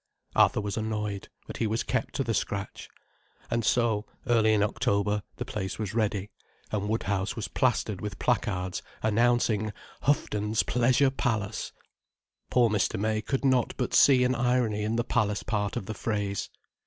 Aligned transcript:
Arthur 0.35 0.61
was 0.61 0.77
annoyed, 0.77 1.29
but 1.45 1.57
he 1.57 1.67
was 1.67 1.83
kept 1.83 2.15
to 2.15 2.23
the 2.23 2.33
scratch. 2.33 2.89
And 3.51 3.63
so, 3.63 4.07
early 4.25 4.51
in 4.51 4.63
October 4.63 5.21
the 5.35 5.45
place 5.45 5.77
was 5.77 5.93
ready, 5.93 6.31
and 6.71 6.89
Woodhouse 6.89 7.35
was 7.35 7.47
plastered 7.47 8.01
with 8.01 8.17
placards 8.17 8.81
announcing 9.03 9.71
"Houghton's 10.01 10.63
Pleasure 10.63 11.11
Palace." 11.11 11.71
Poor 12.49 12.67
Mr. 12.67 12.99
May 12.99 13.21
could 13.21 13.45
not 13.45 13.75
but 13.77 13.93
see 13.93 14.23
an 14.23 14.33
irony 14.33 14.81
in 14.81 14.95
the 14.95 15.03
Palace 15.03 15.43
part 15.43 15.77
of 15.77 15.85
the 15.85 15.93
phrase. 15.93 16.49